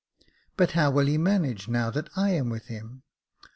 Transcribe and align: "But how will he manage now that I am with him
"But 0.57 0.71
how 0.71 0.89
will 0.89 1.05
he 1.05 1.19
manage 1.19 1.67
now 1.67 1.91
that 1.91 2.09
I 2.15 2.31
am 2.31 2.49
with 2.49 2.65
him 2.65 3.03